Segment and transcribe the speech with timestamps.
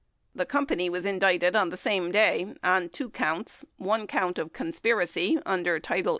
[0.33, 5.37] The company was indicted on the same day on two counts, one count of conspiracy
[5.45, 6.09] under 18 U.S.